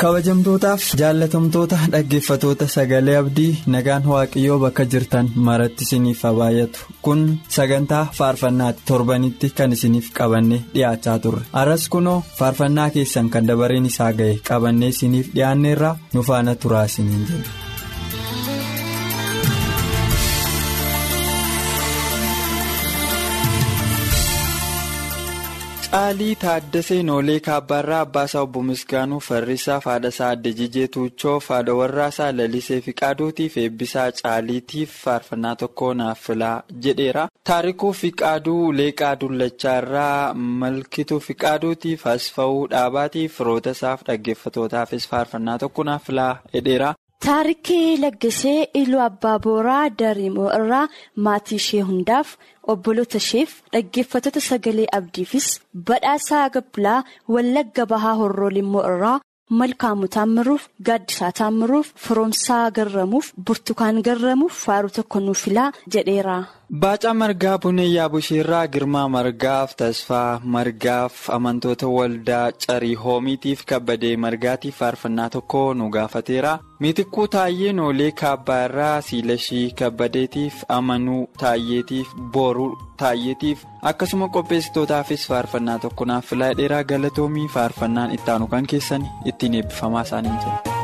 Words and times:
Kabajamtootaaf 0.00 0.82
jaalatamtoota 1.00 1.76
dhaggeeffatoota 1.92 2.66
sagalee 2.74 3.14
abdii 3.20 3.52
nagaan 3.74 4.04
waaqayyoo 4.12 4.58
bakka 4.64 4.84
jirtan 4.94 5.30
maratti 5.46 5.84
isiniif 5.86 6.22
baay'atu 6.40 6.84
kun 7.06 7.22
sagantaa 7.56 8.02
faarfannaatti 8.18 8.82
torbanitti 8.90 9.50
kan 9.60 9.72
isiniif 9.76 10.10
qabannee 10.18 10.60
dhiyaachaa 10.74 11.18
turre 11.26 11.42
aras 11.62 11.88
kunoo 11.94 12.18
faarfannaa 12.38 12.90
keessan 12.98 13.30
kan 13.36 13.48
dabareen 13.52 13.86
isaa 13.92 14.12
ga'e 14.20 14.34
qabannee 14.50 14.92
isiniif 14.96 15.32
dhiyaanneerraa 15.36 15.94
nu 16.14 16.22
faana 16.30 16.54
turaa 16.64 16.84
isiniin 16.90 17.24
jenna. 17.30 17.65
Caalii 25.96 26.34
Taaddasee 26.36 27.02
Noolee 27.02 27.40
Kaabbaarraa 27.40 28.00
Abbaasaa 28.04 28.40
Obbo 28.46 28.62
Misgaanuu 28.62 29.20
Farrisaa 29.26 29.76
Faadhasaa 29.80 30.28
Adda 30.34 30.50
Jijee 30.58 30.88
Tuuchoo 30.96 31.36
Faadha 31.40 31.74
Warraasaa 31.78 32.32
Lalisee 32.36 32.80
Fiqaaduutiif 32.80 33.56
Eebbisaa 33.62 34.04
Caaliitiif 34.18 34.90
faarfannaa 35.04 35.54
tokko 35.62 35.94
naaf 35.94 36.20
filaa 36.26 36.62
jedheera. 36.86 37.28
Taarikuu 37.44 37.92
Fiqaaduu 37.92 38.72
Leeqaa 38.80 39.14
Dullachaarraa 39.20 40.34
Malkituu 40.34 41.20
Fiqaaduutiif 41.30 42.06
Asfa'uu 42.14 42.68
Dhaabaatiif 42.74 43.36
firoota 43.38 43.70
isaaf 43.78 44.04
dhaggeeffatootaafis 44.10 45.08
faarfannaa 45.08 45.58
tokko 45.58 45.84
naaf 45.84 46.04
filaa 46.10 46.30
jedheera. 46.52 46.94
Taarikii 47.24 47.96
Laggasee 48.00 48.68
Iluu 48.74 49.00
Abbaa 49.00 49.38
Booraa 49.44 49.88
Dariimoo 49.98 50.50
irraa 50.58 50.88
maatii 51.26 51.56
ishee 51.60 51.80
hundaaf 51.90 52.34
obboloota 52.74 53.16
isheef 53.22 53.54
dhaggeeffattoota 53.72 54.40
sagalee 54.48 54.86
abdiifis 54.98 55.46
badhaasaa 55.90 56.48
Gabbilaa 56.56 57.04
Wallagga 57.36 57.86
Bahaa 57.92 58.14
Horroo 58.20 58.50
Limmoo 58.58 58.84
irraa 58.90 59.20
Malkaamuu 59.60 60.08
Taammiruuf 60.18 60.68
Gaaddisaa 60.90 61.32
Taammiruuf 61.40 61.92
Firoomsaa 62.06 62.70
Garramuuf 62.78 63.32
Burtukaan 63.46 64.02
Garramuuf 64.10 64.60
faaruu 64.66 64.90
tokko 64.96 65.20
nuuf 65.20 65.42
filaa 65.46 65.70
jedheera. 65.96 66.36
Baacaa 66.72 67.14
Margaa 67.14 67.58
Buneeyyaa 67.58 68.08
Busheerraa 68.10 68.66
Girmaa 68.68 69.08
Margaaf 69.08 69.76
Tasfaa 69.76 70.40
Margaaf 70.54 71.30
amantoota 71.30 71.86
waldaa 71.88 72.50
Carii 72.66 72.94
Hoomiitiif 72.94 73.62
Kabbadee 73.66 74.16
Margaatiif 74.16 74.74
faarfannaa 74.78 75.28
tokko 75.30 75.74
nu 75.74 75.88
gaafateera. 75.90 76.58
Miitikkuu 76.80 77.28
Taayyee 77.28 77.72
Noolee 77.72 78.10
Kaabbaarraa 78.12 79.00
Siilashii 79.00 79.70
Kabbadeetiif 79.70 80.64
Amanuu 80.68 81.28
Taayyeetiif 81.38 82.08
Booruu 82.32 82.76
Taayyeetiif 82.96 83.64
akkasuma 83.82 84.28
qopheessitootaafis 84.28 85.26
faarfannaa 85.28 85.78
tokko 85.78 86.04
naaf 86.04 86.26
filaa 86.26 86.54
dheeraa 86.58 86.84
galatoomii 86.84 87.48
faarfannaan 87.48 88.10
ittaanu 88.18 88.46
kan 88.46 88.66
keessan 88.66 89.06
ittiin 89.24 89.54
eebbifamaa 89.54 90.02
isaanii 90.02 90.30
jira. 90.44 90.75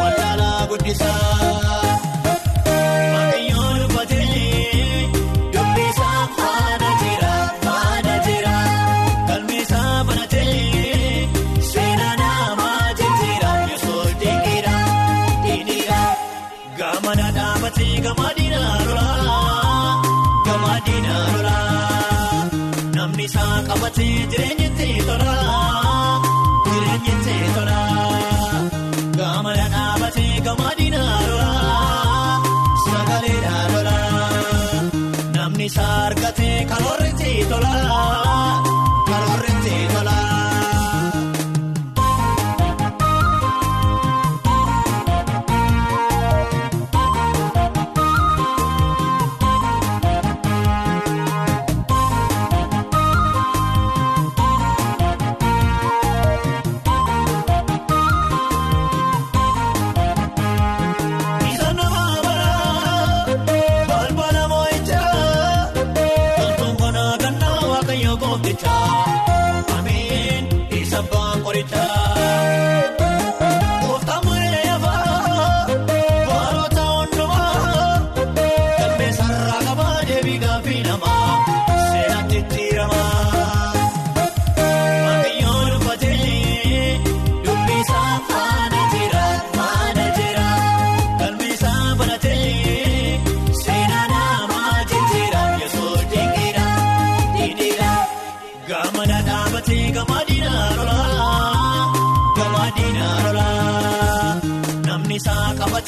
Wallaalaa 0.00 0.66
guddisaa 0.70 1.25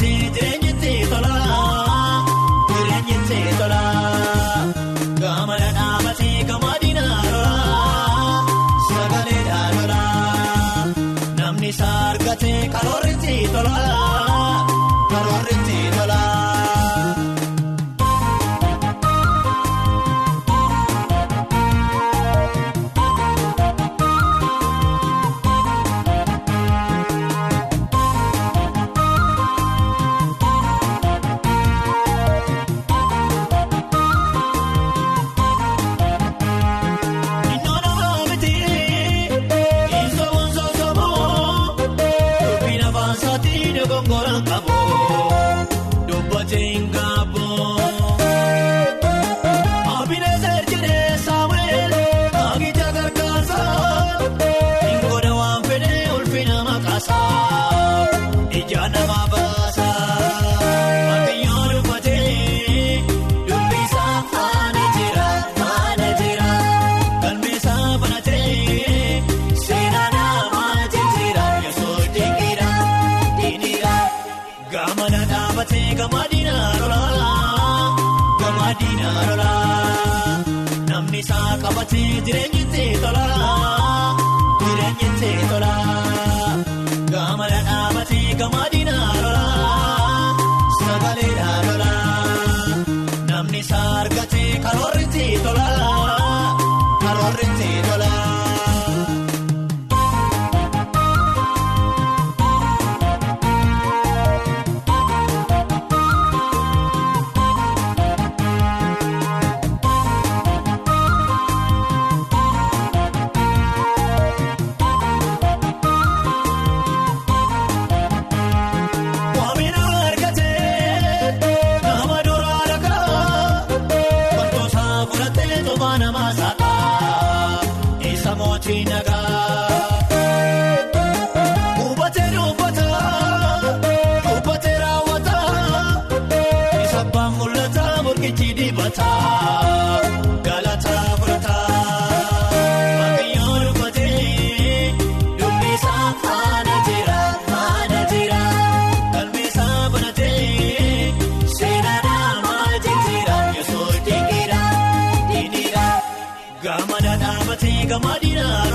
isaa 0.00 0.30
qabatee 0.30 0.30
jireenya 0.34 0.70
itti 0.70 0.92
tolaa 1.10 2.24
jireenya 2.68 3.14
itti 3.16 3.40
tolaa 3.58 4.62
gaamana 5.22 5.68
dhaabatee 5.78 6.38
gama 6.48 6.72
diinaa 6.82 7.22
lolaa 7.32 8.38
sagaleedhaa 8.88 9.68
lolaa 9.76 10.84
namni 11.40 11.68
isaa 11.74 11.96
argatee 12.10 12.60
karoorri 12.74 13.12
itti 13.16 13.34
tolaa 13.54 14.17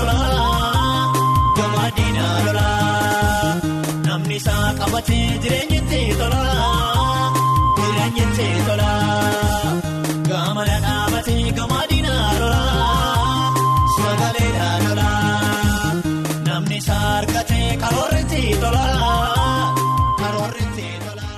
lolaa 0.08 1.02
gama 1.58 1.84
diinaa 1.96 2.36
lolaa 2.46 3.54
namni 4.06 4.36
isaa 4.42 4.68
qabatee 4.80 5.26
jireenyi 5.42 5.78
itti 5.82 6.00
tolaa 6.20 7.32
jireenyi 7.78 8.22
itti 8.26 8.48
tolaa 8.68 9.72
gama 10.30 10.62
dhadhaabatee 10.70 11.42
gama 11.58 11.80
diinaa 11.90 12.28
lolaa 12.40 13.54
sagaleedhaa 13.96 14.76
lolaa 14.84 15.92
namni 16.48 16.76
isaa 16.82 17.02
argatee 17.18 17.68
karoorri 17.82 18.20
itti 18.26 18.42
tolaa 18.62 19.74
karoorri 20.20 20.62
itti 20.68 20.86
tolaa. 21.04 21.32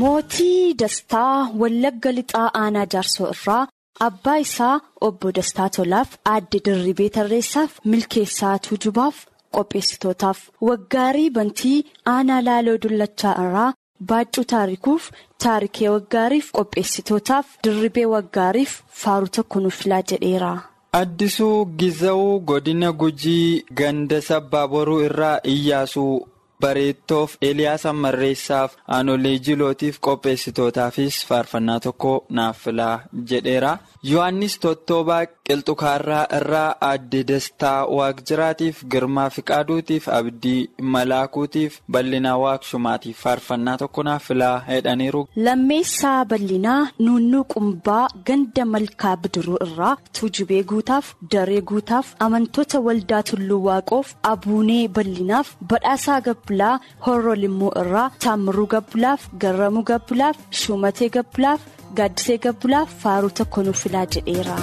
Mootii 0.00 0.74
Dastaa 0.80 1.36
Wallagga 1.60 2.10
Lixaa 2.18 2.48
Aanaa 2.62 2.86
Jaarsoo 2.94 3.28
irraa 3.36 3.62
abbaa 4.06 4.38
isaa 4.44 4.80
obbo 5.08 5.32
Dastaa 5.36 5.68
Tolaaf 5.76 6.14
aadde 6.32 6.58
Dirribee 6.68 7.08
Tarreessaaf 7.16 7.76
milkeessaa 7.92 8.54
Tuujubaaf 8.66 9.20
qopheessitootaaf 9.56 10.40
waggaarii 10.68 11.30
bantii 11.36 11.76
aanaa 12.14 12.40
Laaloo 12.48 12.78
Dullachaa 12.86 13.34
irraa 13.44 13.68
Baaccuu 14.12 14.44
Taarikuuf 14.54 15.10
Taarikee 15.44 15.88
Waggaariif 15.94 16.50
qopheessitootaaf 16.58 17.46
Dirribee 17.66 18.06
Waggaariif 18.14 18.74
faaruu 19.04 19.28
tokko 19.38 19.60
nuuf 19.60 19.78
filaa 19.82 20.02
jedheera. 20.12 20.52
Addisuu 21.00 21.64
Gizawuu 21.80 22.40
godina 22.40 22.92
Gujii 22.92 23.64
ganda 23.80 24.20
sabbaa 24.30 24.66
irraa 25.06 25.38
Iyyaasuu 25.54 26.28
Bareettoof 26.60 27.36
Eliyaas 27.40 27.86
Ammarreessaaf 27.90 28.74
Aanolee 28.96 29.38
Jilootiif 29.46 29.96
qopheessitootaafis 30.06 31.16
faarfannaa 31.28 31.80
tokko 31.86 32.12
naaf 32.30 32.58
filaa 32.64 33.00
jedheera. 33.30 33.78
Yohaannis 34.10 34.54
Tottoobaa 34.58 35.26
Qilxukaarraa 35.46 36.22
irraa 36.36 36.74
Aadde 36.86 37.18
Dastaa 37.28 37.86
Waaqjiraatiif 37.98 38.80
Girmaa 38.92 39.26
Fiqaaduutiif 39.34 40.08
Abdii 40.16 40.70
Malaakuutiif 40.94 41.76
Bal'inaa 41.96 42.32
Waaqshumaatiif 42.44 43.20
faarfannaa 43.24 43.76
tokko 43.82 44.02
naaf 44.08 44.24
filaa 44.30 44.56
jedhaniiru. 44.68 45.20
Lammeessaa 45.36 46.24
bal'inaa 46.32 46.80
nuunnuu 46.98 47.44
qumbaa 47.54 48.08
ganda 48.30 48.64
malkaa 48.72 49.12
bidiruu 49.26 49.58
irraa 49.66 49.92
tuujubee 50.18 50.62
guutaaf 50.72 51.12
daree 51.34 51.60
guutaaf 51.72 52.10
amantoota 52.26 52.80
waldaa 52.88 53.22
tulluu 53.30 53.60
waaqoof 53.68 54.10
abuunee 54.32 54.88
bal'inaaf 54.98 55.54
badhaasaa 55.74 56.20
gabbulaa 56.30 56.72
horroo 57.06 57.36
limmuu 57.44 57.70
irraa 57.84 58.08
taamiruu 58.26 58.66
gabbulaaf 58.74 59.28
garramuu 59.46 59.84
gabbulaaf 59.92 60.42
shumatee 60.62 61.08
gabbulaaf 61.18 61.60
gaaddisee 62.00 62.38
gabbulaaf 62.46 62.94
faaruu 63.02 63.30
tokko 63.40 63.62
nuuf 63.68 63.82
filaa 63.86 64.06
jedheera. 64.16 64.56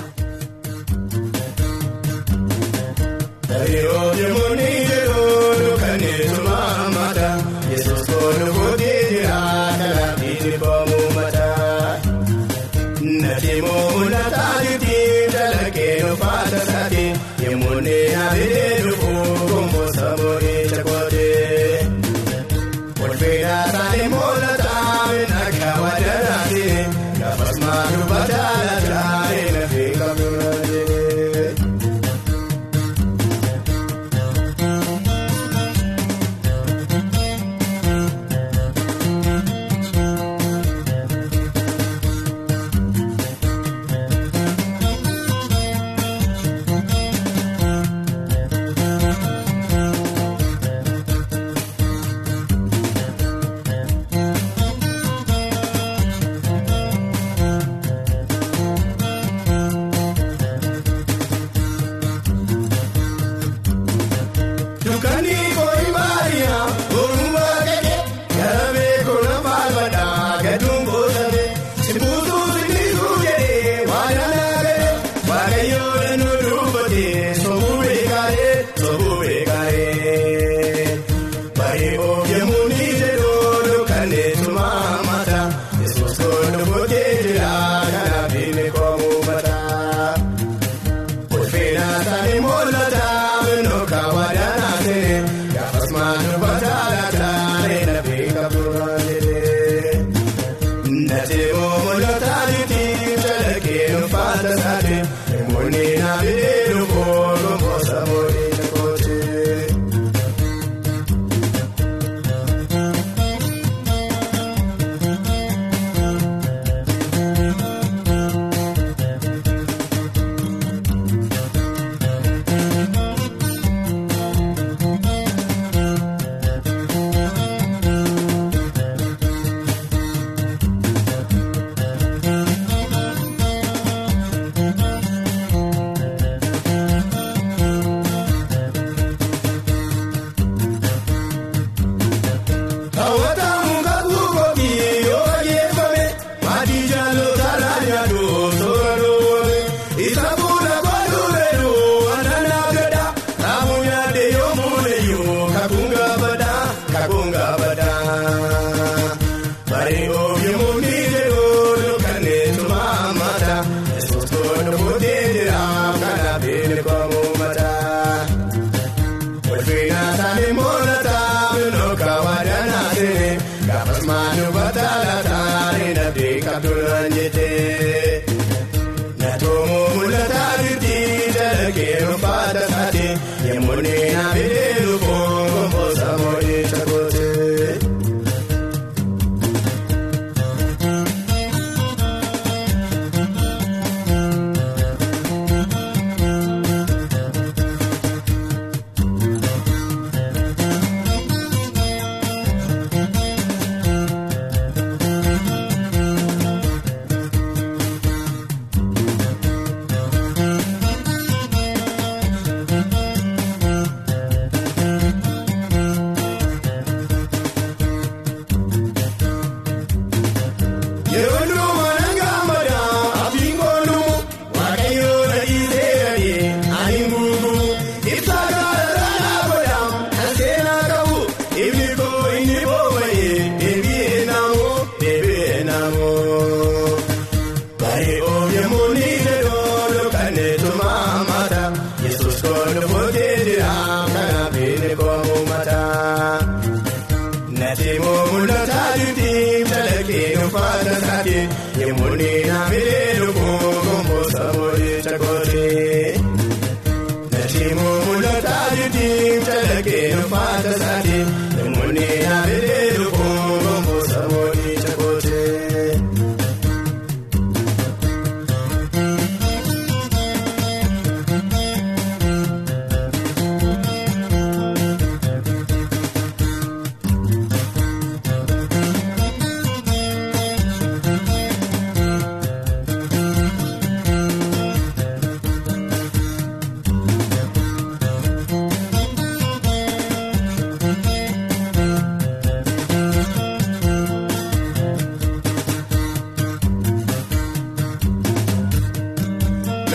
Mata 6.96 7.30
yesus 7.72 8.02
koolu 8.10 8.52
kootee 8.58 9.00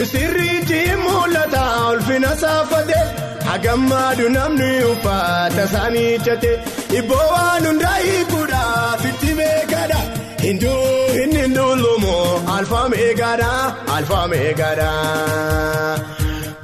Misirriitti 0.09 0.81
mul'ata 1.03 1.61
ulfina 1.91 2.31
saafate 2.41 2.99
hagammaadu 3.49 4.27
namni 4.35 4.67
uffata 4.89 5.63
isaanii 5.69 6.11
jate 6.27 6.51
ibboo 6.99 7.21
waan 7.35 7.65
hundaa 7.69 7.93
hiikuudhaaf 8.07 9.05
itti 9.11 9.31
beekadha 9.39 10.01
hinduu 10.43 10.83
hin 11.15 11.33
hindulumoo 11.41 12.27
alfaa 12.57 12.85
meegaadha 12.95 13.49
alfaa 13.97 14.27
meegaadha. 14.33 14.91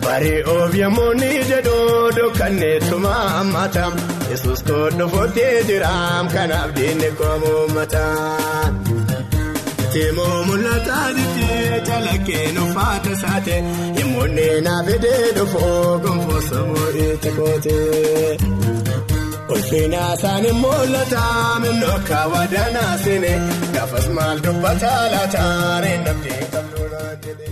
Bari 0.05 0.35
oofyamuu 0.57 1.09
ni 1.23 1.31
jedhoo 1.53 1.97
dukkanneessuma 2.19 3.15
ammata 3.41 3.87
yesus 4.31 4.61
koodhu 4.69 5.09
footee 5.17 5.55
jiraam 5.71 6.29
kanaaf 6.37 6.77
diinni 6.81 7.11
koomuu 7.23 7.65
mataa. 7.79 8.65
Teemoo 9.95 10.35
mul'ataa 10.49 11.07
jirti 11.17 11.40
calaqqee 11.89 12.43
nuufata 12.57 13.13
saate 13.23 13.57
yemmuu 13.99 14.27
neenaa 14.37 14.81
fidee 14.89 15.25
dhufoo 15.37 15.99
gonfoo 16.05 16.41
sammuu 16.51 16.89
itti 17.07 17.31
koote. 17.37 17.77
Ulfina 19.53 20.03
isaanii 20.17 20.55
mul'ata 20.63 21.23
minnoo 21.63 21.95
akka 21.99 22.19
wadanaa 22.33 22.93
seene 23.05 23.33
gaafas 23.75 24.07
maal 24.17 24.39
dubbataa 24.45 25.01
laataa 25.15 25.81
reennamtee 25.85 26.43
qabdu 26.53 26.83
laatee. 26.93 27.49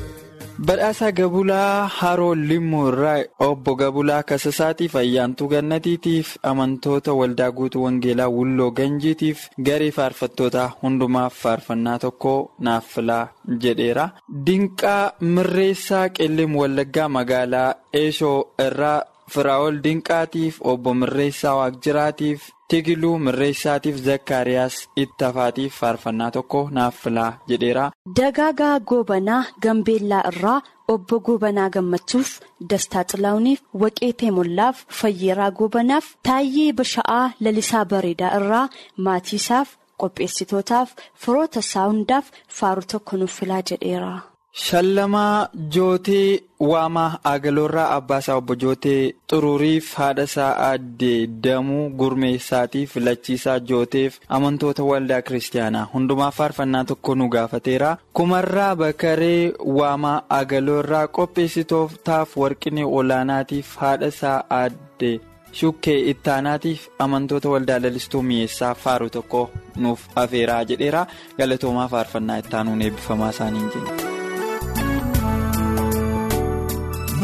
Badhaasaa 0.69 1.13
Gabulaa 1.19 1.87
Haroo 1.99 2.35
Limmoo 2.35 2.89
irraa 2.89 3.25
obbo 3.47 3.75
Gabulaa 3.83 4.23
Kasasaatiif 4.31 4.97
Ayyaantuu 5.01 5.49
Gannatiitiif 5.53 6.33
amantoota 6.51 7.13
waldaa 7.19 7.51
guutuu 7.59 7.85
Wangeelaa 7.85 8.29
Wulloo 8.37 8.71
Ganjiitiif 8.81 9.45
garee 9.69 9.91
faarfattootaa 9.99 10.67
hundumaaf 10.83 11.35
faarfannaa 11.43 11.99
tokko 12.05 12.33
naaf 12.59 12.87
filaa 12.95 13.29
jedheera. 13.63 14.09
Dinqaa 14.47 15.13
Mirreessaa 15.21 16.09
Qilleem 16.09 16.57
Wallaggaa 16.57 17.09
magaalaa 17.09 17.75
Eeshoo 18.03 18.39
irraa 18.67 19.03
Firaa'ol 19.35 19.77
Dinqaatiif 19.85 20.61
obbo 20.73 20.95
Mirreessaa 21.01 21.55
Waaqjiraatiif 21.61 22.47
Tigiluu 22.71 23.19
Mirreessaatiif 23.27 23.97
Zakkaariyaas 24.07 24.75
Ittafaatiif 25.03 25.75
faarfannaa 25.81 26.31
tokko 26.37 26.61
naaf 26.79 26.97
filaa 27.05 27.31
jedheera. 27.49 27.91
Dagaagaa 28.21 28.81
Goobanaa 28.81 29.43
Gambeellaa 29.63 30.23
irraa 30.33 30.61
obbo 30.95 31.21
Goobanaa 31.21 31.69
Gammachuuf 31.71 32.35
Dastaa 32.71 33.05
Xilaawuniif 33.13 33.63
Waqeetee 33.83 34.31
Mollaaf 34.39 34.85
Fayyeeraa 35.01 35.51
Goobanaaf 35.51 36.07
Taayyee 36.29 36.73
Basha'aa 36.83 37.31
Lalisaa 37.41 37.85
Bareedaa 37.85 38.33
irraa 38.41 38.69
maatiisaaf 38.97 39.69
qopheessitootaaf 40.03 40.91
firoota 41.25 41.61
isaa 41.67 41.87
hundaaf 41.91 42.27
faaruu 42.61 42.85
tokko 42.93 43.17
nuuf 43.17 43.39
filaa 43.41 43.63
jedheera. 43.71 44.13
Shallamaa 44.53 45.49
Jootee 45.75 46.41
Waamaa 46.61 47.19
Agaloorraa 47.25 47.91
Abbaasaa 47.97 48.37
Obbo 48.37 48.55
Jootee 48.55 49.13
Xuruuriif 49.31 49.95
haadhasaa 49.95 50.49
Aaddee 50.69 51.27
Damuu 51.45 51.91
Gurmeessaatiif 51.91 52.97
Lachiisaa 52.97 53.59
Jooteef 53.61 54.17
amantoota 54.29 54.83
waldaa 54.85 55.21
kiristaanaa 55.23 55.85
hundumaaf 55.93 56.37
faarfannaa 56.37 56.85
tokko 56.85 57.15
nu 57.15 57.29
gaafateera. 57.29 57.97
Kumarraa 58.13 58.77
Bakaree 58.77 59.53
Waamaa 59.79 60.23
Agaloorraa 60.41 61.07
qopheessitootaaf 61.09 62.37
warqinee 62.37 62.85
olaanaatiif 62.85 63.77
haadhasaa 63.77 64.45
Aaddee 64.51 65.21
Shukkee 65.53 65.99
Ittaanaatiif 66.11 66.89
amantoota 66.99 67.49
waldaa 67.49 67.81
lalistuu 67.83 68.23
mi'eessaa 68.23 68.75
faaruu 68.75 69.11
tokko 69.11 69.51
nuuf 69.77 70.01
afeeraa 70.17 70.65
jedheera. 70.65 71.07
Galatoomaa 71.39 71.89
faarfannaa 71.89 72.37
ittaanuun 72.45 72.83
eebbifamaa 72.83 73.31
isaaniin 73.31 73.71
jenna. 73.75 74.18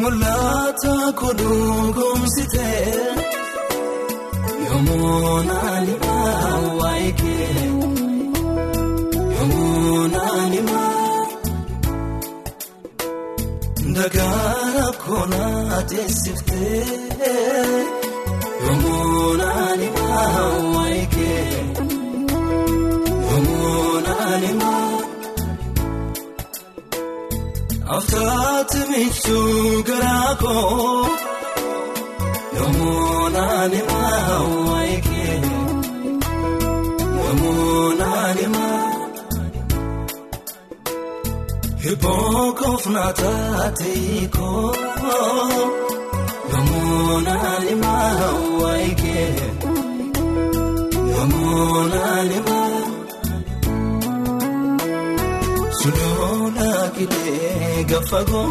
Mul'ata 0.01 0.95
kudungumsitee 1.19 2.97
yommuu 4.67 5.43
naani 5.49 5.95
maa 6.05 6.55
waayikee 6.79 7.49
yommuu 9.37 10.01
naani 10.15 10.61
maa 10.71 11.27
ndagaara 13.91 14.87
koonaa 15.05 15.83
teessiftee 15.91 16.85
yommuu 18.67 19.33
naani 19.43 19.89
maa 19.97 20.43
waayikee 20.75 21.47
yommuu 23.31 24.01
naani 24.07 24.53
maa. 24.63 25.04
Aftaati 27.97 28.79
michuu 28.91 29.83
garaa 29.89 30.33
koo 30.43 31.09
naani 33.35 33.81
maa 33.91 34.39
waayikee 34.69 35.37
yommuu 37.19 37.93
naani 38.01 38.47
maa 38.55 38.91
hibboo 41.85 42.45
koofnaa 42.61 43.13
taatee 43.21 44.29
koo 44.37 44.75
naani 47.29 47.75
maa 47.85 48.33
waayikee 48.63 49.29
yommuu 51.13 51.83
naani 51.95 52.39
maa. 52.49 52.54
Sulola 55.85 56.91
kilee 56.97 57.85
gaffagoo 57.91 58.51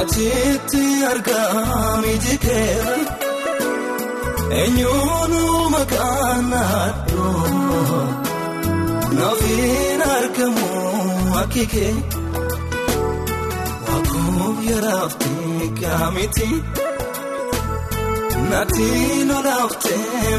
Achitti 0.00 0.82
argame 1.10 2.12
jikee 2.24 2.96
eenyuun 4.60 5.34
maqaan 5.74 6.48
naannoo 6.52 8.00
nafiin 9.18 10.02
argamu 10.16 10.68
akikee 11.42 11.94
wakuuf 13.88 14.58
yaraaftee 14.70 15.68
gaamiti 15.82 16.48
nati 18.50 18.88
lolaaftee 19.28 20.34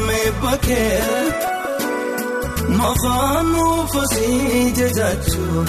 meebbakee 2.68 2.76
mafaan 2.76 3.54
uffasii 3.54 4.72
jechaachuu. 4.76 5.64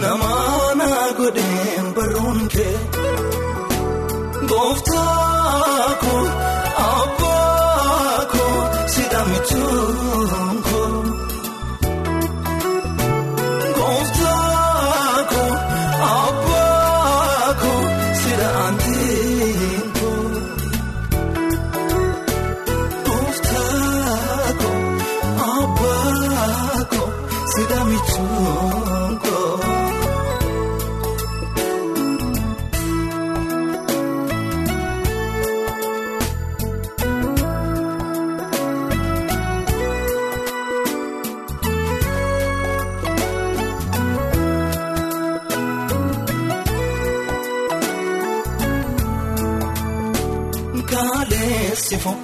Nama 0.00 0.34
godheen 1.18 1.94
barruun 1.94 2.48
kee 2.48 2.78
gooftaa 4.48 5.79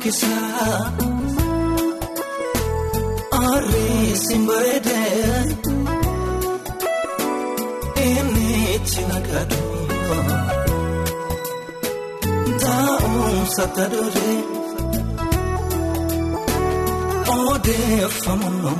Kaleessi 0.06 0.26
fokkisaa 0.26 0.92
Areessi 3.52 4.36
bareedee 4.46 5.46
inni 8.06 8.80
cina 8.90 9.18
gaduu 9.26 9.88
taa'umsa 12.64 13.64
tadooree 13.76 14.38
odeeffamuun 17.36 18.78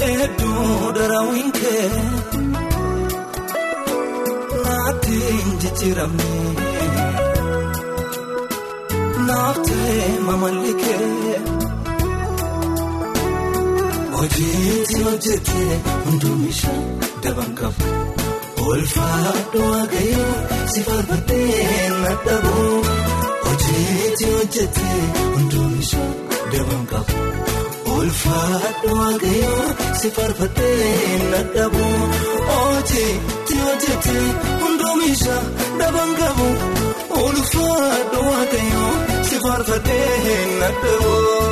hedduu 0.00 0.94
darawwinkee. 0.96 1.90
Naatiin 4.64 5.48
jijjiiramee 5.62 6.45
naaftee 9.28 10.18
mamallikee 10.26 11.40
hojiitti 14.16 15.02
hojjetee 15.06 15.78
hundumisha 16.06 16.72
daban 17.24 17.52
qabu 17.60 17.84
olfaadhu 18.70 19.58
waaqayyoo 19.70 20.36
si 20.74 20.80
farfattee 20.88 21.90
nadhabu 22.04 22.54
hojiitti 23.46 24.24
hojjetee 24.34 25.00
hundumisha 25.34 26.02
daban 26.52 26.84
qabu 26.92 27.14
olfaadhu 27.96 28.88
waaqayyoo 29.00 29.64
si 30.00 30.08
farfattee 30.16 31.20
nadhabu 31.32 31.84
hojiitti 32.50 33.54
hojjetee. 33.64 34.26
Hundumisha 34.62 35.36
daban 35.80 36.10
qabu 36.20 36.46
farfadhee 40.66 41.45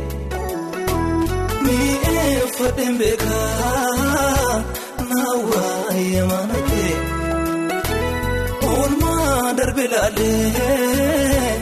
mi'eeffadheen 1.64 2.96
beekaa 3.00 4.56
naawwaa 5.10 5.96
yamana 6.16 6.60
kee 6.70 6.96
oolmaa 8.70 9.54
darbe 9.58 9.86
laalee 9.94 11.54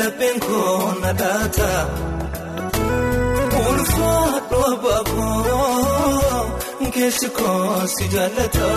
lapheen 0.00 0.38
koo 0.46 0.92
na 1.02 1.10
dhaata 1.22 1.70
ulfaadhu 3.64 4.58
abbaa 4.72 5.02
koo 5.12 6.40
keessi 6.94 7.28
koo 7.40 7.86
si 7.96 8.04
jaallata. 8.14 8.68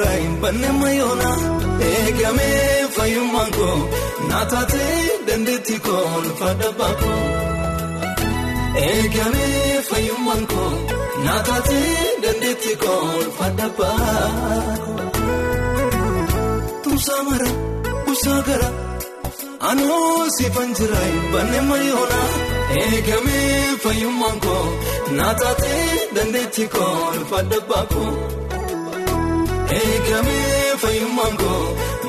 Jira 0.00 0.10
hin 0.20 0.34
banne 0.42 0.68
mayoona 0.80 1.30
eegamee 1.86 2.88
fayyummaan 2.96 3.50
koo 3.56 3.76
naataatee 4.28 5.00
dandeetti 5.26 5.76
koo 5.86 6.04
ulfaadha 6.18 6.70
baakoo. 6.78 7.18
Eegamee 8.86 9.82
fayyummaan 9.90 10.46
koo 10.52 10.70
naataatee 11.24 11.94
dandeetti 12.22 12.76
koo 12.82 13.00
ulfaadha 13.20 13.68
baakoo. 13.78 15.00
Tumsaa 16.82 17.22
mara 17.28 17.50
kuusaa 18.04 18.40
gara 18.48 18.70
anoo 19.70 20.28
siifan 20.38 20.74
jira 20.80 21.00
hin 21.06 21.24
banne 21.32 21.60
mayoona. 21.70 22.20
Eegamee 22.82 23.76
fayyummaan 23.86 24.40
koo 24.46 24.64
naataatee 25.20 26.08
dandeetti 26.16 26.68
koo 26.76 26.92
ulfaadha 27.16 27.60
baakoo. 27.72 28.12
Eegamee 29.78 30.76
fayyummaan 30.82 31.36
koo 31.42 31.62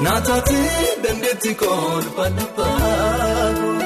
naataatee 0.06 0.86
dandeetti 1.04 1.52
koo 1.63 2.02
baakoo. 2.17 3.82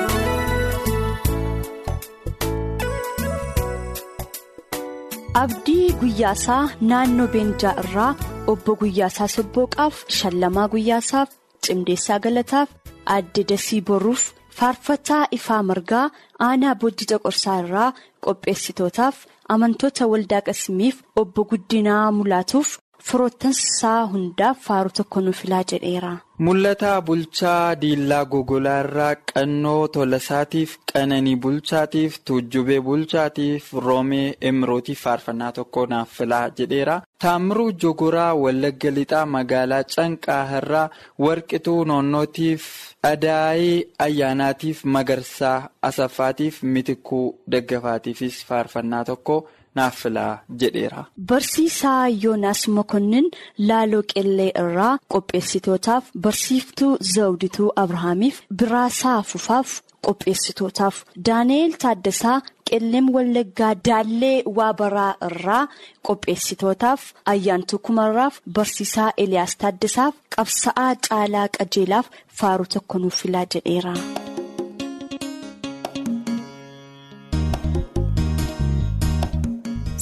Abdii 5.42 5.88
Guyyaasaa 6.02 6.64
naannoo 6.90 7.28
Beenjaa 7.34 7.74
irraa 7.84 8.12
obbo 8.54 8.76
Guyyaasaa 8.82 9.28
Sobbooqaaf 9.36 9.96
Shallamaa 10.18 10.68
Guyyaasaaf 10.76 11.30
Cimdeessaa 11.68 12.20
Galataaf 12.26 12.70
Aadde 13.16 13.44
Dasii 13.52 13.82
Boruuf 13.90 14.24
faarfataa 14.60 15.24
ifaa 15.38 15.62
margaa 15.72 16.06
aanaa 16.48 16.76
bojji 16.84 17.06
coqorsaa 17.12 17.58
irraa 17.66 17.90
qopheessitootaaf 18.28 19.16
amantoota 19.56 20.08
waldaa 20.14 20.42
qasimiif 20.50 21.02
obbo 21.24 21.46
guddinaa 21.52 22.06
mulaatuuf 22.20 22.70
firoottansaa 23.08 24.08
hundaaf 24.12 24.58
faaruu 24.68 24.92
tokko 24.98 25.22
nuuf 25.22 25.40
filaa 25.42 25.64
jedheera. 25.72 26.12
Mul'ataa 26.46 27.02
bulchaa 27.08 27.76
diillaa 27.82 28.26
gogolaa 28.32 28.80
irraa 28.86 29.16
qannoo 29.32 29.88
tolasaatiif 29.98 30.72
qananii 30.92 31.36
bulchaatiif 31.44 32.18
tuujjubee 32.30 32.80
bulchaatiif 32.88 33.68
roomee 33.88 34.28
emirootiif 34.52 35.04
faarfannaa 35.08 35.52
tokko 35.58 35.86
naaf 35.92 36.10
filaa 36.18 36.50
jedheera. 36.58 36.96
Taamiruu 37.24 37.72
jogoraa 37.84 38.34
wallagga 38.44 38.92
lixaa 38.98 39.26
magaalaa 39.36 39.84
canqaa 39.96 40.44
irraa 40.62 40.90
warqituu 41.26 41.80
noonnootiif 41.92 42.64
adaayee 43.12 43.84
ayyaanaatiif 44.08 44.84
magarsaa 44.98 45.58
asaffaatiif 45.92 46.64
mitikuu 46.64 47.28
daggafaatiifis 47.52 48.46
faarfannaa 48.50 49.04
tokko. 49.12 49.38
Naaf 49.76 49.96
filaa 50.04 50.34
jedheera. 50.62 51.06
Barsiisaa 51.30 52.08
Yoonaas 52.24 52.68
Mokonnin 52.78 53.28
Laaloo 53.68 54.04
Qellee 54.14 54.52
irraa 54.64 54.98
qopheessitootaaf 55.14 56.04
barsiiftuu 56.28 56.92
Zawdituu 57.14 57.72
Abrahaamiif 57.84 58.42
Biraasaa 58.62 59.22
Fufaaf 59.32 59.80
qopheessitootaaf 60.08 60.96
Daani'eel 61.30 61.74
Taaddasaa 61.84 62.42
Qelleem 62.70 63.08
Wallaggaa 63.16 63.74
Daallee 63.88 64.44
Waabaraa 64.58 65.14
irraa 65.30 65.64
qopheessitootaaf 66.08 67.02
Ayyaantuu 67.34 67.80
Kumarraaf 67.88 68.40
Barsiisaa 68.60 69.12
Eliyaas 69.18 69.58
Taaddasaaf 69.64 70.14
Qabsa'aa 70.36 70.92
Caalaa 71.10 71.48
Qajeelaaf 71.58 72.08
faaruu 72.40 72.66
tokko 72.74 72.98
nuuf 73.00 73.22
filaa 73.24 73.46
jedheera. 73.56 73.94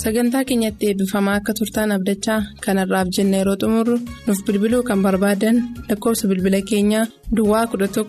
Sagantaa 0.03 0.43
keenyatti 0.49 0.87
eebbifamaa 0.89 1.33
akka 1.39 1.53
turtaan 1.57 1.91
abdachaa 1.95 2.39
kanarraaf 2.65 3.09
jenna 3.17 3.37
yeroo 3.39 3.55
xumurru 3.61 3.95
nuuf 4.27 4.39
bilbiluu 4.47 4.81
kan 4.89 5.03
barbaadan 5.05 5.57
lakkoofsa 5.89 6.29
bilbila 6.31 6.59
keenyaa 6.71 7.05
duwwaa 7.37 7.63
11 7.73 8.03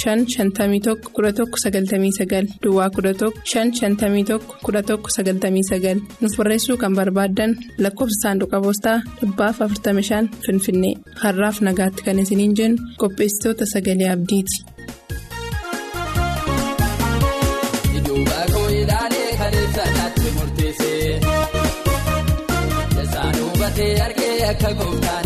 551 0.00 0.94
1199 1.18 2.42
duwwaa 2.64 2.88
11 2.98 3.30
551 3.54 4.38
1199 4.68 5.94
nuuf 6.20 6.36
barreessuu 6.40 6.76
kan 6.82 6.98
barbaadan 7.00 7.56
lakkoofsa 7.84 8.20
saanduqa 8.24 8.62
poostaa 8.66 8.98
dhibbaaf 9.20 9.60
45 9.68 10.44
finfinnee 10.46 10.94
har'aaf 11.24 11.56
nagaatti 11.68 12.06
kan 12.08 12.22
isiniin 12.24 12.54
jennu 12.60 12.78
qopheessitoota 13.02 13.72
sagalee 13.74 14.10
abdiiti. 14.16 14.56
Akka 24.50 24.70
gooftaan 24.74 25.24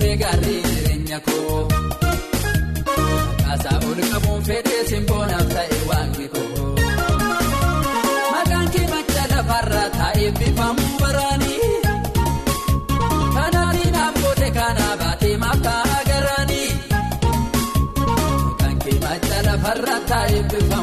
tuutee 0.00 0.16
fufee 0.16 0.16
gaarrii 0.16 0.62
jireenya 0.62 1.20
koo. 1.20 1.68
Kaasaa 3.44 3.78
ol 3.88 4.00
qabuun 4.12 4.42
fedhee 4.48 4.84
simboonaaf 4.88 5.46
ta'e 5.54 5.78
waaqni 5.88 6.26
koo. 6.28 6.74
Maqaan 8.32 8.68
kee 8.74 8.86
macca 8.92 9.24
lafarraa 9.32 9.88
taa'ee 9.98 10.30
bifamuu 10.38 10.98
baraanii. 11.00 11.58
Kanaatiin 13.34 13.96
abboota 14.06 14.48
kanaa 14.58 14.94
baatee 15.00 15.36
maaftaa 15.42 15.82
agaraanii. 16.00 16.70
Maqaan 18.46 18.76
kee 18.84 18.98
macca 19.06 19.38
lafarraa 19.48 20.00
taa'ee 20.10 20.42
bifamuu 20.52 20.79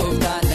argee 0.00 0.16
akka 0.26 0.49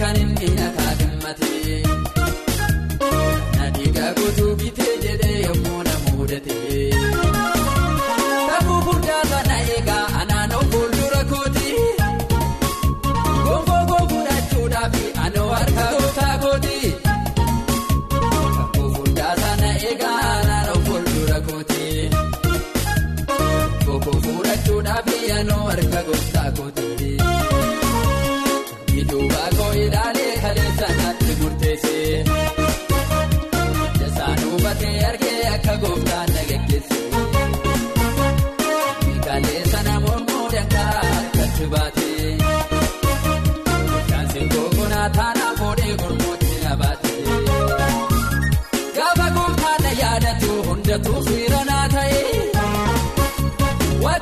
kan 0.00 0.16
inni 0.22 0.48
nakaa 0.58 0.89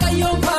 Waaqayyoon 0.01 0.41
baay'ee. 0.43 0.58